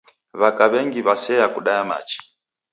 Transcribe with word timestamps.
W'aka 0.39 0.65
w'engi 0.71 0.99
w'asea 1.05 1.47
kudaya 1.53 1.83
machi. 1.89 2.19